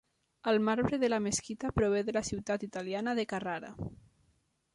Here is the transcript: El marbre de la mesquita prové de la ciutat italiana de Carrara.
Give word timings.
El 0.51 0.57
marbre 0.69 0.99
de 1.03 1.09
la 1.13 1.19
mesquita 1.25 1.71
prové 1.81 2.01
de 2.09 2.17
la 2.17 2.25
ciutat 2.31 2.67
italiana 2.69 3.15
de 3.21 3.27
Carrara. 3.35 3.75